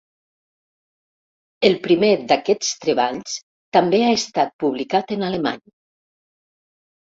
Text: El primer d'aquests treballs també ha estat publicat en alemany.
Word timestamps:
El 1.69 1.77
primer 1.83 2.09
d'aquests 2.33 2.73
treballs 2.87 3.37
també 3.79 4.03
ha 4.09 4.11
estat 4.19 4.59
publicat 4.67 5.17
en 5.19 5.31
alemany. 5.33 5.65